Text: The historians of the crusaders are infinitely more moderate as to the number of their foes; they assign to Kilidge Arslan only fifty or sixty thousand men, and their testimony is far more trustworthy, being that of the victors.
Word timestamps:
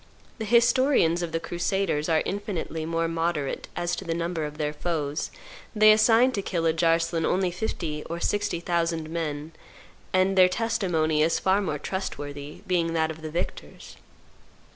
The 0.39 0.45
historians 0.45 1.21
of 1.21 1.31
the 1.31 1.39
crusaders 1.39 2.09
are 2.09 2.23
infinitely 2.25 2.87
more 2.87 3.07
moderate 3.07 3.67
as 3.75 3.95
to 3.97 4.03
the 4.03 4.15
number 4.15 4.45
of 4.45 4.57
their 4.57 4.73
foes; 4.73 5.29
they 5.75 5.91
assign 5.91 6.31
to 6.31 6.41
Kilidge 6.41 6.83
Arslan 6.83 7.23
only 7.23 7.51
fifty 7.51 8.03
or 8.05 8.19
sixty 8.19 8.59
thousand 8.59 9.11
men, 9.11 9.51
and 10.11 10.35
their 10.35 10.49
testimony 10.49 11.21
is 11.21 11.37
far 11.37 11.61
more 11.61 11.77
trustworthy, 11.77 12.63
being 12.65 12.93
that 12.93 13.11
of 13.11 13.21
the 13.21 13.29
victors. 13.29 13.97